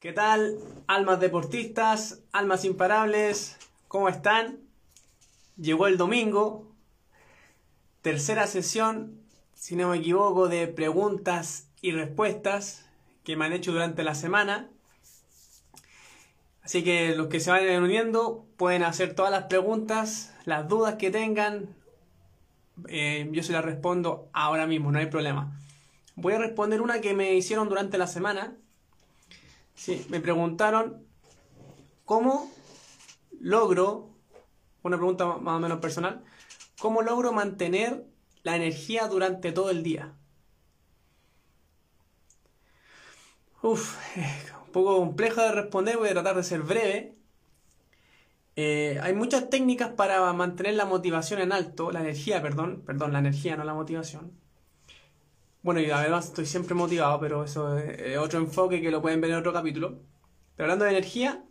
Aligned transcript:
¿Qué 0.00 0.12
tal, 0.12 0.60
almas 0.86 1.18
deportistas, 1.18 2.22
almas 2.30 2.64
imparables? 2.64 3.56
¿Cómo 3.88 4.08
están? 4.08 4.60
Llegó 5.56 5.88
el 5.88 5.96
domingo, 5.96 6.72
tercera 8.00 8.46
sesión, 8.46 9.20
si 9.54 9.74
no 9.74 9.88
me 9.88 9.96
equivoco, 9.96 10.46
de 10.46 10.68
preguntas 10.68 11.66
y 11.82 11.90
respuestas 11.90 12.88
que 13.24 13.34
me 13.34 13.46
han 13.46 13.52
hecho 13.52 13.72
durante 13.72 14.04
la 14.04 14.14
semana. 14.14 14.70
Así 16.62 16.84
que 16.84 17.16
los 17.16 17.26
que 17.26 17.40
se 17.40 17.50
vayan 17.50 17.82
uniendo 17.82 18.46
pueden 18.56 18.84
hacer 18.84 19.16
todas 19.16 19.32
las 19.32 19.46
preguntas, 19.46 20.32
las 20.44 20.68
dudas 20.68 20.94
que 20.94 21.10
tengan. 21.10 21.74
Eh, 22.86 23.28
yo 23.32 23.42
se 23.42 23.52
las 23.52 23.64
respondo 23.64 24.30
ahora 24.32 24.68
mismo, 24.68 24.92
no 24.92 25.00
hay 25.00 25.06
problema. 25.06 25.60
Voy 26.14 26.34
a 26.34 26.38
responder 26.38 26.82
una 26.82 27.00
que 27.00 27.14
me 27.14 27.34
hicieron 27.34 27.68
durante 27.68 27.98
la 27.98 28.06
semana. 28.06 28.56
Sí, 29.78 30.04
me 30.08 30.18
preguntaron 30.18 31.06
cómo 32.04 32.50
logro, 33.40 34.10
una 34.82 34.96
pregunta 34.96 35.24
más 35.36 35.54
o 35.54 35.60
menos 35.60 35.78
personal, 35.78 36.24
cómo 36.80 37.00
logro 37.00 37.32
mantener 37.32 38.04
la 38.42 38.56
energía 38.56 39.06
durante 39.06 39.52
todo 39.52 39.70
el 39.70 39.84
día. 39.84 40.16
Uf, 43.62 43.96
un 44.66 44.72
poco 44.72 44.96
complejo 44.96 45.42
de 45.42 45.52
responder, 45.52 45.96
voy 45.96 46.08
a 46.08 46.12
tratar 46.12 46.34
de 46.34 46.42
ser 46.42 46.62
breve. 46.62 47.14
Eh, 48.56 48.98
hay 49.00 49.14
muchas 49.14 49.48
técnicas 49.48 49.90
para 49.90 50.32
mantener 50.32 50.74
la 50.74 50.86
motivación 50.86 51.40
en 51.40 51.52
alto, 51.52 51.92
la 51.92 52.00
energía, 52.00 52.42
perdón, 52.42 52.82
perdón, 52.84 53.12
la 53.12 53.20
energía, 53.20 53.56
no 53.56 53.62
la 53.62 53.74
motivación. 53.74 54.32
Bueno, 55.62 55.80
y 55.80 55.90
además 55.90 56.26
estoy 56.26 56.46
siempre 56.46 56.74
motivado, 56.74 57.18
pero 57.20 57.44
eso 57.44 57.76
es 57.78 58.16
otro 58.16 58.38
enfoque 58.38 58.80
que 58.80 58.90
lo 58.90 59.02
pueden 59.02 59.20
ver 59.20 59.30
en 59.30 59.36
otro 59.38 59.52
capítulo. 59.52 60.00
Pero 60.56 60.66
hablando 60.66 60.84
de 60.84 60.92
energía, 60.92 61.44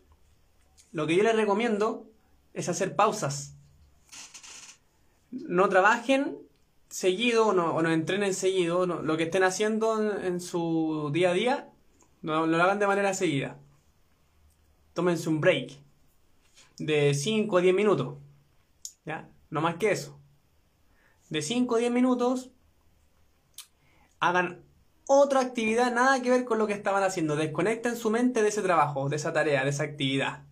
lo 0.92 1.08
que 1.08 1.16
yo 1.16 1.23
les 1.23 1.36
recomiendo 1.36 2.09
es 2.54 2.70
hacer 2.70 2.95
pausas. 2.95 3.56
No 5.32 5.70
trabajen 5.70 6.38
seguido 6.90 7.48
o 7.48 7.54
no, 7.54 7.90
entrenen 7.90 8.34
seguido, 8.34 8.86
lo 8.86 9.17
que 9.17 9.23
estén 9.23 9.44
haciendo 9.44 10.20
en, 10.20 10.39
su 10.39 11.10
día 11.14 11.32
a 11.32 11.34
día, 11.34 11.70
no, 12.22 12.48
lo 12.48 12.64
hagan 12.64 12.80
de 12.80 12.88
manera 12.88 13.14
seguida. 13.14 13.60
Tómense 14.94 15.30
un 15.30 15.42
break 15.42 15.73
de 16.80 17.14
5 17.14 17.56
o 17.56 17.62
10 17.62 17.76
minutos. 17.76 18.17
¿Ya? 19.06 19.30
No 19.50 19.62
más 19.62 19.76
que 19.76 19.92
eso. 19.92 20.20
De 21.30 21.42
5 21.42 21.76
o 21.76 21.78
10 21.78 21.92
minutos, 21.92 22.52
hagan 24.20 24.64
otra 25.08 25.40
actividad 25.40 25.94
nada 25.94 26.22
que 26.22 26.30
ver 26.30 26.46
con 26.46 26.58
lo 26.58 26.68
que 26.68 26.73
estaban 26.73 27.04
haciendo. 27.04 27.36
Desconecten 27.36 27.96
su 27.96 28.10
mente 28.10 28.42
de 28.42 28.50
ese 28.50 28.62
trabajo, 28.62 29.10
de 29.10 29.16
esa 29.16 29.34
tarea, 29.34 29.64
de 29.64 29.70
esa 29.70 29.84
actividad. 29.84 30.44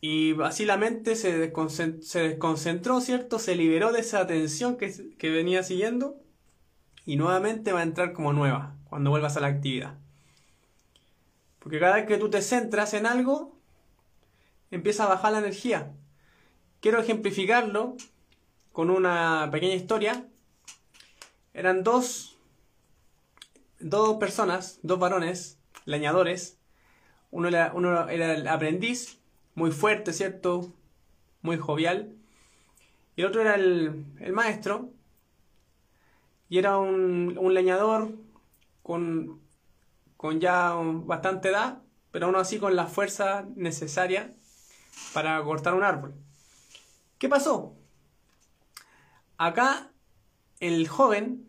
Y 0.00 0.40
así 0.42 0.66
la 0.66 0.76
mente 0.76 1.16
se, 1.16 1.38
desconcentró, 1.38 3.00
¿cierto? 3.00 3.38
Se 3.38 3.56
liberó 3.56 3.92
de 3.92 4.00
esa 4.00 4.26
tensión 4.26 4.76
que, 4.76 4.92
que 5.18 5.30
venía 5.30 5.62
siguiendo 5.62 6.20
y 7.06 7.16
nuevamente 7.16 7.72
va 7.72 7.80
a 7.80 7.84
entrar 7.84 8.12
como 8.12 8.32
nueva 8.32 8.76
cuando 8.88 9.10
vuelvas 9.10 9.36
a 9.36 9.40
la 9.40 9.48
actividad. 9.48 9.98
Porque 11.58 11.80
cada 11.80 11.96
vez 11.96 12.06
que 12.06 12.18
tú 12.18 12.30
te 12.30 12.42
centras 12.42 12.94
en 12.94 13.06
algo, 13.06 13.58
empieza 14.70 15.04
a 15.04 15.08
bajar 15.08 15.32
la 15.32 15.38
energía. 15.38 15.92
Quiero 16.80 17.00
ejemplificarlo 17.00 17.96
con 18.72 18.90
una 18.90 19.48
pequeña 19.50 19.74
historia 19.74 20.26
eran 21.56 21.82
dos, 21.82 22.36
dos 23.80 24.18
personas, 24.18 24.78
dos 24.82 24.98
varones, 24.98 25.58
leñadores. 25.86 26.58
Uno 27.30 27.48
era, 27.48 27.72
uno 27.74 28.10
era 28.10 28.34
el 28.34 28.46
aprendiz, 28.46 29.18
muy 29.54 29.70
fuerte, 29.70 30.12
¿cierto? 30.12 30.70
Muy 31.40 31.56
jovial. 31.56 32.14
Y 33.16 33.22
el 33.22 33.28
otro 33.28 33.40
era 33.40 33.54
el, 33.54 34.04
maestro. 34.34 34.90
Y 36.50 36.58
era 36.58 36.76
un, 36.76 37.38
un 37.38 37.54
leñador 37.54 38.10
con, 38.82 39.40
con 40.18 40.40
ya 40.40 40.74
bastante 40.74 41.48
edad, 41.48 41.80
pero 42.10 42.26
aún 42.26 42.36
así 42.36 42.58
con 42.58 42.76
la 42.76 42.86
fuerza 42.86 43.46
necesaria 43.56 44.30
para 45.14 45.42
cortar 45.42 45.72
un 45.72 45.84
árbol. 45.84 46.14
¿Qué 47.18 47.30
pasó? 47.30 47.74
Acá 49.38 49.90
el 50.60 50.88
joven, 50.88 51.46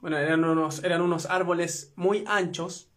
bueno, 0.00 0.18
eran 0.18 0.44
unos, 0.44 0.82
eran 0.84 1.02
unos 1.02 1.26
árboles 1.26 1.92
muy 1.96 2.24
anchos, 2.26 2.90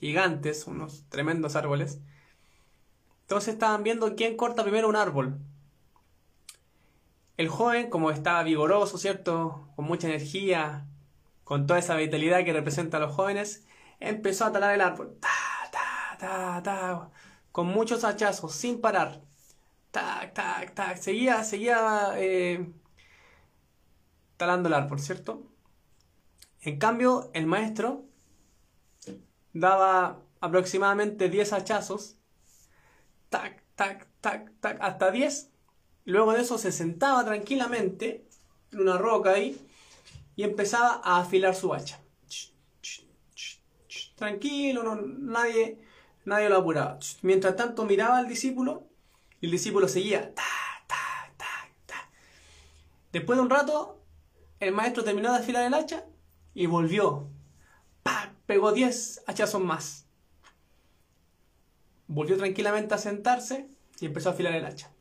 gigantes, 0.00 0.66
unos 0.66 1.04
tremendos 1.08 1.56
árboles. 1.56 2.00
Entonces 3.22 3.54
estaban 3.54 3.82
viendo 3.82 4.14
quién 4.14 4.36
corta 4.36 4.62
primero 4.62 4.88
un 4.88 4.96
árbol. 4.96 5.38
El 7.36 7.48
joven, 7.48 7.90
como 7.90 8.10
estaba 8.10 8.42
vigoroso, 8.42 8.98
¿cierto? 8.98 9.68
Con 9.76 9.84
mucha 9.84 10.08
energía, 10.08 10.86
con 11.44 11.66
toda 11.66 11.78
esa 11.78 11.96
vitalidad 11.96 12.44
que 12.44 12.52
representa 12.52 12.96
a 12.96 13.00
los 13.00 13.14
jóvenes, 13.14 13.66
empezó 14.00 14.46
a 14.46 14.52
talar 14.52 14.74
el 14.74 14.80
árbol. 14.80 15.16
Ta, 15.20 15.28
ta, 15.70 16.16
ta, 16.18 16.62
ta, 16.62 17.10
con 17.52 17.66
muchos 17.66 18.04
hachazos, 18.04 18.54
sin 18.54 18.80
parar. 18.80 19.22
Tac, 19.90 20.34
tac, 20.34 20.74
tac. 20.74 20.96
Seguía, 20.98 21.42
seguía 21.44 22.12
eh, 22.16 22.70
talando 24.36 24.68
el 24.68 25.00
¿cierto? 25.00 25.42
En 26.62 26.78
cambio, 26.78 27.30
el 27.32 27.46
maestro 27.46 28.04
daba 29.52 30.20
aproximadamente 30.40 31.28
10 31.28 31.52
hachazos, 31.52 32.16
tac, 33.28 33.62
tac, 33.74 34.08
tac, 34.20 34.52
tac, 34.60 34.78
hasta 34.80 35.10
10. 35.10 35.50
Luego 36.04 36.32
de 36.32 36.42
eso 36.42 36.58
se 36.58 36.72
sentaba 36.72 37.24
tranquilamente 37.24 38.26
en 38.72 38.80
una 38.80 38.98
roca 38.98 39.32
ahí 39.32 39.58
y 40.34 40.42
empezaba 40.42 41.00
a 41.02 41.20
afilar 41.20 41.54
su 41.54 41.72
hacha. 41.72 42.00
Tranquilo, 44.16 44.82
no, 44.82 44.96
nadie, 44.96 45.78
nadie 46.24 46.48
lo 46.48 46.56
apuraba. 46.56 46.98
Mientras 47.22 47.54
tanto 47.56 47.84
miraba 47.84 48.18
al 48.18 48.28
discípulo 48.28 48.88
y 49.40 49.46
el 49.46 49.52
discípulo 49.52 49.88
seguía. 49.88 50.32
Después 53.12 53.38
de 53.38 53.42
un 53.42 53.50
rato 53.50 53.96
el 54.60 54.72
maestro 54.72 55.04
terminó 55.04 55.32
de 55.32 55.38
afilar 55.38 55.64
el 55.64 55.74
hacha 55.74 56.04
y 56.54 56.66
volvió. 56.66 57.28
¡Pah! 58.02 58.32
Pegó 58.46 58.72
10 58.72 59.24
hachazos 59.26 59.62
más. 59.62 60.06
Volvió 62.06 62.36
tranquilamente 62.36 62.94
a 62.94 62.98
sentarse 62.98 63.68
y 64.00 64.06
empezó 64.06 64.30
a 64.30 64.32
afilar 64.32 64.54
el 64.54 64.64
hacha. 64.64 64.92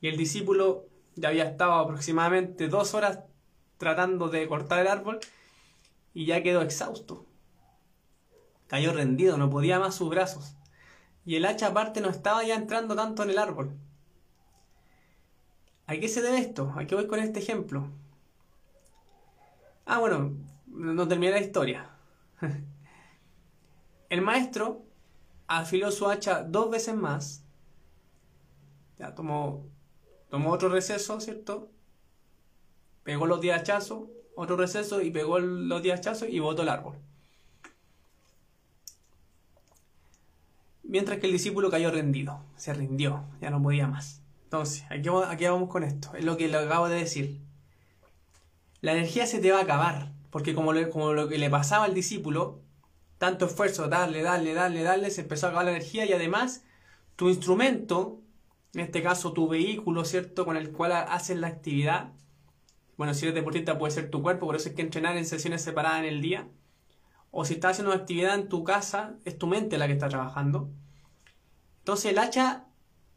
Y 0.00 0.08
el 0.08 0.16
discípulo 0.16 0.86
ya 1.16 1.30
había 1.30 1.44
estado 1.44 1.72
aproximadamente 1.72 2.68
dos 2.68 2.94
horas 2.94 3.20
tratando 3.78 4.28
de 4.28 4.46
cortar 4.46 4.80
el 4.80 4.88
árbol 4.88 5.20
y 6.12 6.26
ya 6.26 6.42
quedó 6.42 6.62
exhausto. 6.62 7.26
Cayó 8.66 8.92
rendido, 8.92 9.36
no 9.36 9.50
podía 9.50 9.78
más 9.78 9.94
sus 9.94 10.10
brazos. 10.10 10.56
Y 11.24 11.36
el 11.36 11.46
hacha 11.46 11.68
aparte 11.68 12.00
no 12.00 12.10
estaba 12.10 12.44
ya 12.44 12.54
entrando 12.54 12.94
tanto 12.94 13.22
en 13.22 13.30
el 13.30 13.38
árbol. 13.38 13.78
¿A 15.86 15.96
qué 15.96 16.08
se 16.08 16.22
debe 16.22 16.38
esto? 16.38 16.72
¿A 16.76 16.86
qué 16.86 16.94
voy 16.94 17.06
con 17.06 17.18
este 17.18 17.40
ejemplo? 17.40 17.90
Ah, 19.86 19.98
bueno, 19.98 20.32
no 20.66 21.08
terminé 21.08 21.32
la 21.32 21.40
historia. 21.40 21.90
El 24.08 24.22
maestro 24.22 24.82
afiló 25.46 25.90
su 25.90 26.08
hacha 26.08 26.42
dos 26.42 26.70
veces 26.70 26.94
más. 26.94 27.44
Ya 28.98 29.14
tomó, 29.14 29.66
tomó 30.30 30.52
otro 30.52 30.68
receso, 30.68 31.20
¿cierto? 31.20 31.68
Pegó 33.02 33.26
los 33.26 33.40
10 33.40 33.56
hachazos, 33.56 34.04
otro 34.36 34.56
receso 34.56 35.02
y 35.02 35.10
pegó 35.10 35.38
los 35.38 35.82
10 35.82 35.98
hachazos 35.98 36.28
y 36.28 36.38
botó 36.38 36.62
el 36.62 36.68
árbol. 36.68 36.96
Mientras 40.82 41.18
que 41.18 41.26
el 41.26 41.32
discípulo 41.32 41.70
cayó 41.70 41.90
rendido, 41.90 42.40
se 42.56 42.72
rindió, 42.72 43.24
ya 43.40 43.50
no 43.50 43.62
podía 43.62 43.88
más. 43.88 44.22
Entonces, 44.44 44.84
aquí, 44.90 45.08
aquí 45.26 45.44
vamos 45.44 45.68
con 45.68 45.82
esto, 45.82 46.14
es 46.14 46.24
lo 46.24 46.36
que 46.36 46.46
le 46.46 46.56
acabo 46.56 46.88
de 46.88 46.96
decir 46.96 47.40
la 48.84 48.92
energía 48.92 49.26
se 49.26 49.38
te 49.38 49.50
va 49.50 49.60
a 49.60 49.62
acabar. 49.62 50.12
Porque 50.30 50.54
como, 50.54 50.72
como 50.92 51.14
lo 51.14 51.26
que 51.26 51.38
le 51.38 51.48
pasaba 51.48 51.86
al 51.86 51.94
discípulo, 51.94 52.60
tanto 53.16 53.46
esfuerzo, 53.46 53.88
darle, 53.88 54.20
darle, 54.20 54.52
darle, 54.52 54.82
darle, 54.82 55.10
se 55.10 55.22
empezó 55.22 55.46
a 55.46 55.48
acabar 55.48 55.64
la 55.64 55.70
energía 55.70 56.04
y 56.04 56.12
además 56.12 56.64
tu 57.16 57.30
instrumento, 57.30 58.20
en 58.74 58.80
este 58.80 59.02
caso 59.02 59.32
tu 59.32 59.48
vehículo, 59.48 60.04
¿cierto? 60.04 60.44
Con 60.44 60.58
el 60.58 60.70
cual 60.70 60.92
haces 60.92 61.38
la 61.38 61.46
actividad. 61.46 62.12
Bueno, 62.98 63.14
si 63.14 63.24
eres 63.24 63.34
deportista 63.34 63.78
puede 63.78 63.94
ser 63.94 64.10
tu 64.10 64.20
cuerpo, 64.20 64.44
por 64.44 64.56
eso 64.56 64.68
hay 64.68 64.74
que 64.74 64.82
entrenar 64.82 65.16
en 65.16 65.24
sesiones 65.24 65.62
separadas 65.62 66.00
en 66.00 66.04
el 66.04 66.20
día. 66.20 66.46
O 67.30 67.46
si 67.46 67.54
estás 67.54 67.70
haciendo 67.70 67.92
una 67.92 68.02
actividad 68.02 68.34
en 68.34 68.50
tu 68.50 68.64
casa, 68.64 69.14
es 69.24 69.38
tu 69.38 69.46
mente 69.46 69.78
la 69.78 69.86
que 69.86 69.94
está 69.94 70.10
trabajando. 70.10 70.68
Entonces 71.78 72.12
el 72.12 72.18
hacha, 72.18 72.66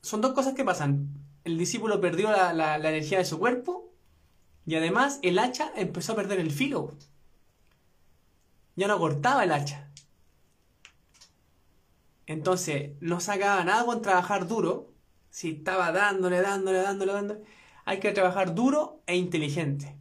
son 0.01 0.21
dos 0.21 0.31
cosas 0.31 0.53
que 0.53 0.63
pasan. 0.63 1.09
El 1.43 1.57
discípulo 1.57 1.99
perdió 1.99 2.31
la, 2.31 2.53
la 2.53 2.77
energía 2.77 3.17
de 3.17 3.25
su 3.25 3.37
cuerpo 3.37 3.86
y 4.67 4.75
además 4.75 5.19
el 5.23 5.39
hacha 5.39 5.71
empezó 5.77 6.11
a 6.11 6.17
perder 6.17 6.39
el 6.39 6.51
filo. 6.51 6.93
ya 8.75 8.87
no 8.87 8.99
cortaba 8.99 9.45
el 9.45 9.53
hacha. 9.53 9.89
Entonces, 12.27 12.91
no 12.99 13.21
sacaba 13.21 13.63
nada 13.63 13.85
con 13.85 14.01
trabajar 14.01 14.47
duro. 14.47 14.93
Si 15.29 15.51
estaba 15.51 15.93
dándole, 15.93 16.41
dándole, 16.41 16.79
dándole, 16.79 17.13
dándole. 17.13 17.41
Hay 17.85 17.99
que 18.01 18.11
trabajar 18.11 18.53
duro 18.53 19.01
e 19.07 19.15
inteligente. 19.15 19.95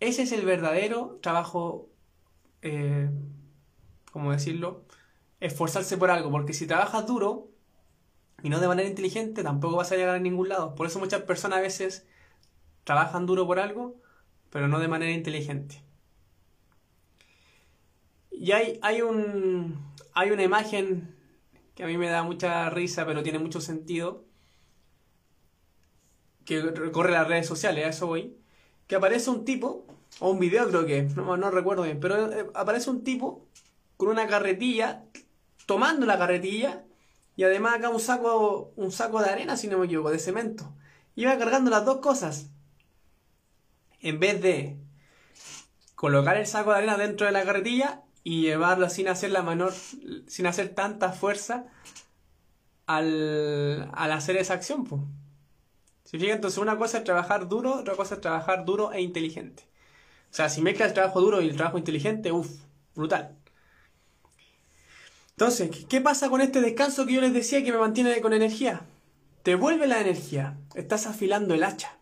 Ese 0.00 0.22
es 0.22 0.32
el 0.32 0.46
verdadero 0.46 1.18
trabajo, 1.22 1.90
eh, 2.62 3.10
¿cómo 4.12 4.32
decirlo? 4.32 4.86
Esforzarse 5.40 5.98
por 5.98 6.10
algo. 6.10 6.30
Porque 6.30 6.54
si 6.54 6.66
trabajas 6.66 7.06
duro 7.06 7.50
y 8.42 8.48
no 8.48 8.60
de 8.60 8.68
manera 8.68 8.88
inteligente, 8.88 9.42
tampoco 9.42 9.76
vas 9.76 9.92
a 9.92 9.96
llegar 9.96 10.16
a 10.16 10.20
ningún 10.20 10.48
lado. 10.48 10.74
Por 10.74 10.86
eso 10.86 10.98
muchas 10.98 11.22
personas 11.22 11.58
a 11.58 11.62
veces 11.62 12.06
trabajan 12.88 13.26
duro 13.26 13.46
por 13.46 13.58
algo, 13.58 14.00
pero 14.48 14.66
no 14.66 14.78
de 14.78 14.88
manera 14.88 15.12
inteligente. 15.12 15.82
Y 18.30 18.52
hay, 18.52 18.78
hay, 18.80 19.02
un, 19.02 19.78
hay 20.14 20.30
una 20.30 20.42
imagen 20.42 21.14
que 21.74 21.84
a 21.84 21.86
mí 21.86 21.98
me 21.98 22.08
da 22.08 22.22
mucha 22.22 22.70
risa, 22.70 23.04
pero 23.04 23.22
tiene 23.22 23.40
mucho 23.40 23.60
sentido, 23.60 24.24
que 26.46 26.62
recorre 26.62 27.12
las 27.12 27.28
redes 27.28 27.46
sociales, 27.46 27.84
a 27.84 27.88
eso 27.90 28.06
voy, 28.06 28.38
que 28.86 28.96
aparece 28.96 29.28
un 29.28 29.44
tipo, 29.44 29.84
o 30.18 30.30
un 30.30 30.38
video 30.38 30.66
creo 30.70 30.86
que, 30.86 31.02
no, 31.14 31.36
no 31.36 31.50
recuerdo 31.50 31.82
bien, 31.82 32.00
pero 32.00 32.32
eh, 32.32 32.46
aparece 32.54 32.88
un 32.88 33.04
tipo 33.04 33.46
con 33.98 34.08
una 34.08 34.26
carretilla, 34.26 35.04
tomando 35.66 36.06
la 36.06 36.16
carretilla, 36.16 36.86
y 37.36 37.44
además 37.44 37.74
acá 37.74 37.90
un 37.90 38.00
saco, 38.00 38.72
un 38.76 38.92
saco 38.92 39.20
de 39.20 39.28
arena, 39.28 39.58
si 39.58 39.68
no 39.68 39.76
me 39.76 39.84
equivoco, 39.84 40.10
de 40.10 40.18
cemento. 40.18 40.72
Iba 41.16 41.36
cargando 41.36 41.70
las 41.70 41.84
dos 41.84 41.98
cosas. 41.98 42.50
En 44.00 44.20
vez 44.20 44.40
de 44.40 44.76
colocar 45.94 46.36
el 46.36 46.46
saco 46.46 46.70
de 46.70 46.78
arena 46.78 46.96
dentro 46.96 47.26
de 47.26 47.32
la 47.32 47.44
carretilla 47.44 48.02
y 48.22 48.42
llevarlo 48.42 48.88
sin 48.88 49.08
hacer 49.08 49.30
la 49.30 49.42
menor, 49.42 49.72
sin 50.26 50.46
hacer 50.46 50.68
tanta 50.70 51.12
fuerza 51.12 51.66
al, 52.86 53.90
al 53.92 54.12
hacer 54.12 54.36
esa 54.36 54.54
acción. 54.54 54.84
Pues. 54.84 55.02
Si 56.04 56.18
fijan, 56.18 56.36
entonces 56.36 56.58
una 56.58 56.78
cosa 56.78 56.98
es 56.98 57.04
trabajar 57.04 57.48
duro, 57.48 57.74
otra 57.74 57.94
cosa 57.94 58.14
es 58.14 58.20
trabajar 58.20 58.64
duro 58.64 58.92
e 58.92 59.00
inteligente. 59.00 59.64
O 60.30 60.34
sea, 60.34 60.48
si 60.48 60.62
mezclas 60.62 60.88
el 60.88 60.94
trabajo 60.94 61.20
duro 61.20 61.40
y 61.40 61.48
el 61.48 61.56
trabajo 61.56 61.78
inteligente, 61.78 62.32
uff, 62.32 62.48
brutal. 62.94 63.36
Entonces, 65.30 65.70
¿qué 65.88 66.00
pasa 66.00 66.30
con 66.30 66.40
este 66.40 66.60
descanso 66.60 67.06
que 67.06 67.12
yo 67.12 67.20
les 67.20 67.32
decía 67.32 67.62
que 67.62 67.72
me 67.72 67.78
mantiene 67.78 68.20
con 68.20 68.32
energía? 68.32 68.82
Te 69.42 69.54
vuelve 69.54 69.86
la 69.86 70.00
energía, 70.00 70.58
estás 70.74 71.06
afilando 71.06 71.54
el 71.54 71.62
hacha. 71.62 71.97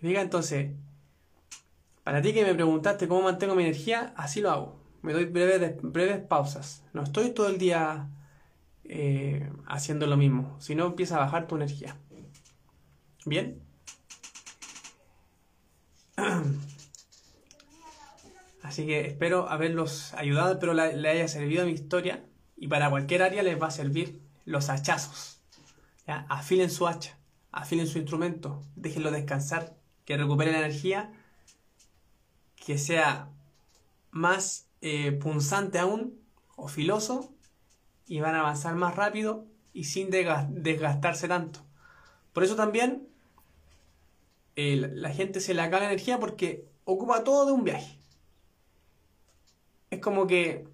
Diga 0.00 0.20
entonces, 0.20 0.72
para 2.04 2.22
ti 2.22 2.32
que 2.32 2.44
me 2.44 2.54
preguntaste 2.54 3.06
cómo 3.08 3.22
mantengo 3.22 3.54
mi 3.54 3.62
energía, 3.62 4.12
así 4.16 4.40
lo 4.40 4.50
hago. 4.50 4.80
Me 5.02 5.12
doy 5.12 5.26
breves, 5.26 5.76
breves 5.82 6.20
pausas. 6.20 6.82
No 6.92 7.02
estoy 7.02 7.30
todo 7.30 7.48
el 7.48 7.58
día 7.58 8.08
eh, 8.84 9.50
haciendo 9.66 10.06
lo 10.06 10.16
mismo, 10.16 10.56
sino 10.60 10.86
empieza 10.86 11.16
a 11.16 11.20
bajar 11.20 11.46
tu 11.46 11.56
energía. 11.56 11.96
¿Bien? 13.26 13.62
Así 18.62 18.86
que 18.86 19.06
espero 19.06 19.48
haberlos 19.48 20.14
ayudado, 20.14 20.52
espero 20.52 20.74
le 20.74 21.08
haya 21.08 21.26
servido 21.28 21.66
mi 21.66 21.72
historia 21.72 22.24
y 22.56 22.68
para 22.68 22.88
cualquier 22.90 23.22
área 23.22 23.42
les 23.42 23.60
va 23.60 23.66
a 23.68 23.70
servir 23.72 24.20
los 24.44 24.68
hachazos. 24.70 25.42
Afilen 26.06 26.70
su 26.70 26.86
hacha, 26.86 27.18
afilen 27.52 27.86
su 27.86 27.98
instrumento, 27.98 28.62
déjenlo 28.76 29.10
descansar, 29.10 29.79
que 30.10 30.16
recupere 30.16 30.50
la 30.50 30.58
energía 30.58 31.12
que 32.56 32.78
sea 32.78 33.30
más 34.10 34.66
eh, 34.80 35.12
punzante 35.12 35.78
aún 35.78 36.20
o 36.56 36.66
filoso 36.66 37.32
y 38.08 38.18
van 38.18 38.34
a 38.34 38.40
avanzar 38.40 38.74
más 38.74 38.96
rápido 38.96 39.46
y 39.72 39.84
sin 39.84 40.10
desgastarse 40.10 41.28
tanto. 41.28 41.60
Por 42.32 42.42
eso 42.42 42.56
también 42.56 43.06
la 44.56 45.10
gente 45.10 45.38
se 45.38 45.54
le 45.54 45.62
acaba 45.62 45.84
la 45.84 45.90
energía 45.90 46.18
porque 46.18 46.66
ocupa 46.84 47.22
todo 47.22 47.46
de 47.46 47.52
un 47.52 47.62
viaje. 47.62 47.96
Es 49.90 50.00
como 50.00 50.26
que 50.26 50.66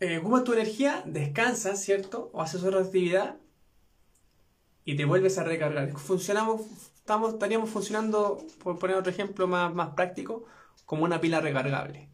eh, 0.00 0.16
ocupas 0.16 0.44
tu 0.44 0.54
energía, 0.54 1.02
descansas, 1.04 1.82
¿cierto? 1.82 2.30
O 2.32 2.40
haces 2.40 2.64
otra 2.64 2.80
actividad 2.80 3.36
y 4.88 4.96
te 4.96 5.04
vuelves 5.04 5.36
a 5.36 5.44
recargar. 5.44 5.92
Funcionamos 5.98 6.62
estamos, 6.94 7.34
estaríamos 7.34 7.68
funcionando, 7.68 8.38
por 8.62 8.78
poner 8.78 8.96
otro 8.96 9.12
ejemplo 9.12 9.46
más, 9.46 9.74
más 9.74 9.90
práctico, 9.90 10.46
como 10.86 11.04
una 11.04 11.20
pila 11.20 11.42
recargable. 11.42 12.08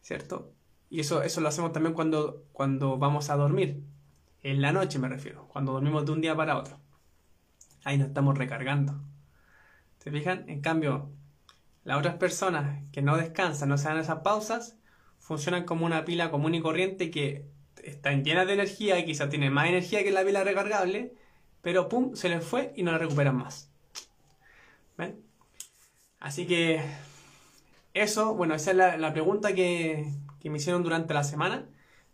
¿Cierto? 0.00 0.54
Y 0.88 1.00
eso, 1.00 1.22
eso 1.22 1.42
lo 1.42 1.48
hacemos 1.48 1.72
también 1.72 1.94
cuando, 1.94 2.46
cuando 2.52 2.96
vamos 2.96 3.28
a 3.28 3.36
dormir. 3.36 3.82
En 4.42 4.62
la 4.62 4.72
noche 4.72 4.98
me 4.98 5.06
refiero, 5.06 5.46
cuando 5.48 5.72
dormimos 5.72 6.06
de 6.06 6.12
un 6.12 6.22
día 6.22 6.34
para 6.34 6.56
otro. 6.56 6.80
Ahí 7.84 7.98
nos 7.98 8.08
estamos 8.08 8.38
recargando. 8.38 9.02
¿Se 9.98 10.10
fijan? 10.10 10.48
En 10.48 10.62
cambio, 10.62 11.10
las 11.84 11.98
otras 11.98 12.14
personas 12.14 12.82
que 12.90 13.02
no 13.02 13.18
descansan, 13.18 13.68
no 13.68 13.76
se 13.76 13.88
dan 13.88 13.98
esas 13.98 14.20
pausas, 14.20 14.78
funcionan 15.18 15.64
como 15.64 15.84
una 15.84 16.06
pila 16.06 16.30
común 16.30 16.54
y 16.54 16.62
corriente 16.62 17.10
que 17.10 17.50
están 17.82 18.24
llenas 18.24 18.46
de 18.46 18.54
energía 18.54 18.98
y 18.98 19.04
quizá 19.04 19.28
tienen 19.28 19.52
más 19.52 19.68
energía 19.68 20.02
que 20.02 20.10
la 20.10 20.24
pila 20.24 20.42
recargable, 20.42 21.14
pero 21.64 21.88
pum, 21.88 22.14
se 22.14 22.28
les 22.28 22.44
fue 22.44 22.72
y 22.76 22.82
no 22.82 22.92
la 22.92 22.98
recuperan 22.98 23.36
más. 23.36 23.70
¿Ven? 24.98 25.24
Así 26.20 26.46
que 26.46 26.82
eso, 27.94 28.34
bueno, 28.34 28.54
esa 28.54 28.70
es 28.72 28.76
la, 28.76 29.12
pregunta 29.14 29.54
que, 29.54 30.12
me 30.44 30.58
hicieron 30.58 30.82
durante 30.82 31.14
la 31.14 31.24
semana. 31.24 31.66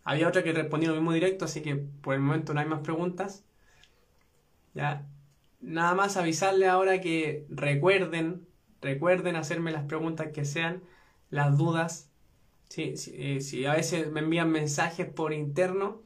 Había 0.05 0.29
otra 0.29 0.44
que 0.44 0.52
respondí 0.52 0.87
lo 0.87 0.94
mismo 0.94 1.12
directo, 1.12 1.47
así 1.47 1.62
que 1.62 1.75
por 1.75 2.14
el 2.14 2.20
momento 2.20 2.55
no 2.55 2.61
hay 2.61 2.67
más 2.67 2.81
preguntas. 2.81 3.44
Ya. 4.73 5.05
Nada 5.61 5.94
más 5.94 6.17
avisarle 6.17 6.69
ahora 6.69 7.00
que 7.00 7.44
recuerden, 7.50 8.46
recuerden 8.81 9.35
hacerme 9.35 9.73
las 9.73 9.85
preguntas 9.85 10.29
que 10.32 10.44
sean, 10.44 10.85
las 11.29 11.58
dudas. 11.58 12.08
Si, 12.69 12.96
si 12.96 13.67
a 13.67 13.75
veces 13.75 14.12
me 14.12 14.20
envían 14.20 14.50
mensajes 14.53 15.08
por 15.08 15.32
interno, 15.32 16.03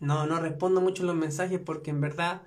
no, 0.00 0.26
no 0.26 0.40
respondo 0.40 0.80
mucho 0.80 1.04
los 1.04 1.14
mensajes 1.14 1.60
porque 1.60 1.90
en 1.90 2.00
verdad 2.00 2.42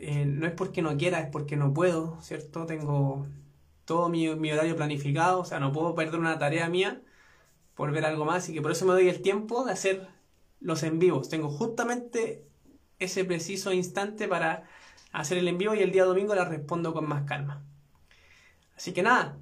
eh, 0.00 0.24
no 0.24 0.46
es 0.46 0.52
porque 0.52 0.80
no 0.82 0.96
quiera, 0.96 1.20
es 1.20 1.28
porque 1.28 1.56
no 1.56 1.74
puedo, 1.74 2.20
¿cierto? 2.22 2.64
Tengo 2.66 3.26
todo 3.84 4.08
mi, 4.08 4.28
horario 4.28 4.76
planificado, 4.76 5.40
o 5.40 5.44
sea, 5.44 5.60
no 5.60 5.72
puedo 5.72 5.94
perder 5.94 6.18
una 6.20 6.38
tarea 6.38 6.68
mía 6.68 7.02
por 7.74 7.92
ver 7.92 8.04
algo 8.06 8.24
más 8.24 8.48
y 8.48 8.54
que 8.54 8.62
por 8.62 8.72
eso 8.72 8.86
me 8.86 8.92
doy 8.92 9.08
el 9.08 9.20
tiempo 9.20 9.64
de 9.64 9.72
hacer 9.72 10.08
los 10.60 10.82
en 10.84 10.98
vivos. 10.98 11.28
Tengo 11.28 11.50
justamente 11.50 12.44
ese 12.98 13.24
preciso 13.24 13.72
instante 13.72 14.28
para 14.28 14.64
hacer 15.12 15.38
el 15.38 15.48
en 15.48 15.58
vivo 15.58 15.74
y 15.74 15.80
el 15.80 15.92
día 15.92 16.04
domingo 16.04 16.34
la 16.34 16.44
respondo 16.44 16.94
con 16.94 17.08
más 17.08 17.24
calma. 17.24 17.62
Así 18.76 18.92
que 18.92 19.02
nada, 19.02 19.36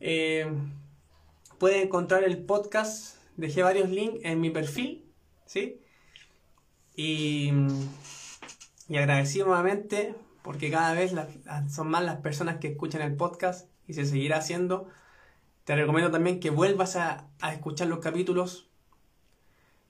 eh, 0.00 0.52
pueden 1.58 1.86
encontrar 1.86 2.24
el 2.24 2.44
podcast, 2.44 3.16
dejé 3.36 3.62
varios 3.62 3.88
links 3.88 4.20
en 4.24 4.40
mi 4.40 4.50
perfil, 4.50 5.04
¿sí? 5.46 5.80
Y, 6.98 7.52
agradecido 8.90 9.46
nuevamente 9.46 10.16
porque 10.42 10.68
cada 10.68 10.94
vez 10.94 11.14
son 11.70 11.88
más 11.88 12.02
las 12.02 12.16
personas 12.16 12.56
que 12.56 12.66
escuchan 12.66 13.02
el 13.02 13.14
podcast 13.14 13.70
y 13.86 13.94
se 13.94 14.04
seguirá 14.04 14.38
haciendo. 14.38 14.88
Te 15.62 15.76
recomiendo 15.76 16.10
también 16.10 16.40
que 16.40 16.50
vuelvas 16.50 16.96
a, 16.96 17.28
escuchar 17.52 17.86
los 17.86 18.00
capítulos. 18.00 18.68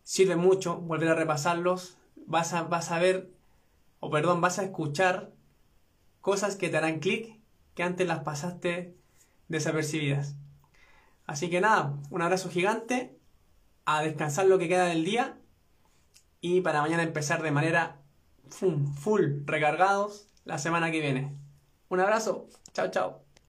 Sirve 0.02 0.36
mucho 0.36 0.82
volver 0.82 1.08
a 1.08 1.14
repasarlos. 1.14 1.96
Vas 2.26 2.52
a, 2.52 2.64
vas 2.64 2.90
a 2.90 2.98
ver, 2.98 3.30
o 4.00 4.10
perdón, 4.10 4.42
vas 4.42 4.58
a 4.58 4.64
escuchar 4.64 5.32
cosas 6.20 6.56
que 6.56 6.68
te 6.68 6.76
harán 6.76 6.98
clic 6.98 7.40
que 7.74 7.84
antes 7.84 8.06
las 8.06 8.18
pasaste 8.18 8.94
desapercibidas. 9.48 10.36
Así 11.24 11.48
que 11.48 11.62
nada, 11.62 11.94
un 12.10 12.20
abrazo 12.20 12.50
gigante, 12.50 13.16
a 13.86 14.02
descansar 14.02 14.44
lo 14.44 14.58
que 14.58 14.68
queda 14.68 14.84
del 14.84 15.06
día 15.06 15.38
y 16.40 16.60
para 16.60 16.82
mañana 16.82 17.02
empezar 17.02 17.42
de 17.42 17.50
manera 17.50 18.00
full, 18.50 19.44
recargados 19.44 20.28
la 20.44 20.58
semana 20.58 20.90
que 20.90 21.00
viene. 21.00 21.36
Un 21.88 22.00
abrazo, 22.00 22.48
chao 22.72 22.90
chao. 22.90 23.27